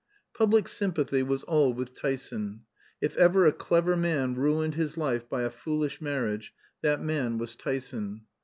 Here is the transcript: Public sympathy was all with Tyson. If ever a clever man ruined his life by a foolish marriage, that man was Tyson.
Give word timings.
Public 0.33 0.67
sympathy 0.67 1.21
was 1.21 1.43
all 1.43 1.73
with 1.75 1.93
Tyson. 1.93 2.61
If 3.01 3.15
ever 3.17 3.45
a 3.45 3.51
clever 3.51 3.95
man 3.95 4.33
ruined 4.33 4.73
his 4.73 4.97
life 4.97 5.29
by 5.29 5.43
a 5.43 5.51
foolish 5.51 6.01
marriage, 6.01 6.55
that 6.81 7.03
man 7.03 7.37
was 7.37 7.55
Tyson. 7.55 8.23